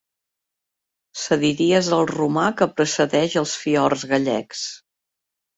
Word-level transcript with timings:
Cediries 1.23 1.91
el 1.99 2.01
romà 2.13 2.47
que 2.63 2.69
precedeix 2.81 3.39
els 3.43 3.55
fiords 3.67 4.11
gallecs. 4.15 4.65